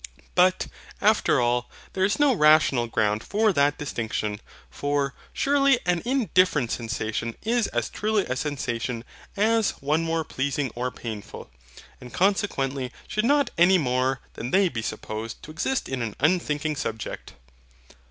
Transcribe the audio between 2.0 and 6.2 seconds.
is no rational ground for that distinction; for, surely an